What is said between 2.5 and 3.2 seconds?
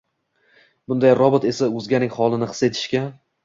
his etishga